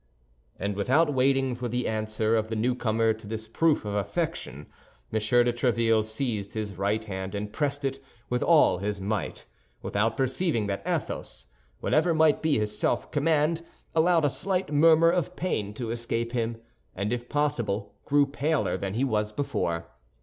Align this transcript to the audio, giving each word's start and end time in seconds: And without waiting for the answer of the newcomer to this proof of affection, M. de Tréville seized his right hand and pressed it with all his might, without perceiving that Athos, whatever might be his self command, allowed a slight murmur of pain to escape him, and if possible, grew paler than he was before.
And 0.57 0.75
without 0.75 1.13
waiting 1.13 1.53
for 1.53 1.67
the 1.67 1.87
answer 1.87 2.35
of 2.35 2.47
the 2.47 2.55
newcomer 2.55 3.13
to 3.13 3.27
this 3.27 3.47
proof 3.47 3.85
of 3.85 3.93
affection, 3.93 4.65
M. 5.13 5.19
de 5.19 5.53
Tréville 5.53 6.03
seized 6.03 6.53
his 6.53 6.73
right 6.73 7.03
hand 7.03 7.35
and 7.35 7.53
pressed 7.53 7.85
it 7.85 7.99
with 8.27 8.41
all 8.41 8.79
his 8.79 8.99
might, 8.99 9.45
without 9.83 10.17
perceiving 10.17 10.65
that 10.65 10.81
Athos, 10.87 11.45
whatever 11.81 12.15
might 12.15 12.41
be 12.41 12.57
his 12.57 12.75
self 12.75 13.11
command, 13.11 13.63
allowed 13.93 14.25
a 14.25 14.29
slight 14.31 14.73
murmur 14.73 15.11
of 15.11 15.35
pain 15.35 15.71
to 15.75 15.91
escape 15.91 16.31
him, 16.31 16.59
and 16.95 17.13
if 17.13 17.29
possible, 17.29 17.93
grew 18.03 18.25
paler 18.25 18.79
than 18.79 18.95
he 18.95 19.03
was 19.03 19.31
before. 19.31 19.85